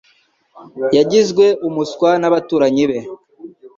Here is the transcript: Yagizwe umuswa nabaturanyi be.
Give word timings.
Yagizwe 0.97 1.45
umuswa 1.67 2.09
nabaturanyi 2.21 2.83
be. 2.89 2.99